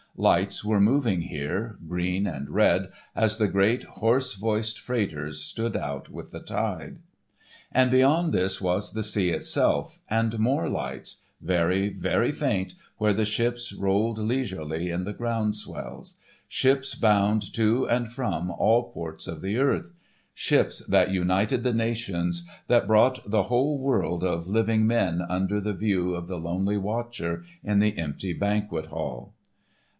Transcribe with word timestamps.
Lights 0.15 0.63
were 0.65 0.81
moving 0.81 1.21
here, 1.21 1.77
green 1.87 2.27
and 2.27 2.49
red, 2.49 2.89
as 3.15 3.37
the 3.37 3.47
great 3.47 3.83
hoarse 3.83 4.33
voiced 4.33 4.79
freighters 4.79 5.43
stood 5.43 5.77
out 5.77 6.09
with 6.09 6.31
the 6.31 6.39
tide. 6.39 6.97
And 7.71 7.89
beyond 7.91 8.33
this 8.33 8.59
was 8.59 8.93
the 8.93 9.03
sea 9.03 9.29
itself, 9.29 9.99
and 10.09 10.37
more 10.39 10.67
lights, 10.69 11.23
very, 11.39 11.89
very 11.89 12.31
faint 12.31 12.73
where 12.97 13.13
the 13.13 13.25
ships 13.25 13.71
rolled 13.71 14.17
leisurely 14.17 14.89
in 14.89 15.05
the 15.05 15.13
ground 15.13 15.55
swells; 15.55 16.15
ships 16.47 16.93
bound 16.93 17.53
to 17.53 17.87
and 17.87 18.11
from 18.11 18.49
all 18.51 18.91
ports 18.91 19.27
of 19.27 19.41
the 19.41 19.57
earth,—ships 19.57 20.85
that 20.87 21.11
united 21.11 21.63
the 21.63 21.73
nations, 21.73 22.45
that 22.67 22.87
brought 22.87 23.29
the 23.29 23.43
whole 23.43 23.77
world 23.79 24.23
of 24.23 24.47
living 24.47 24.85
men 24.85 25.21
under 25.29 25.61
the 25.61 25.73
view 25.73 26.13
of 26.15 26.27
the 26.27 26.37
lonely 26.39 26.77
watcher 26.77 27.43
in 27.63 27.79
the 27.79 27.97
empty 27.97 28.33
Banquet 28.33 28.87
Hall. 28.87 29.33